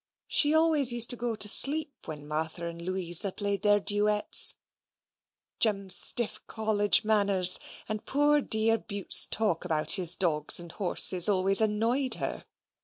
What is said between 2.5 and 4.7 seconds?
and Louisa played their duets.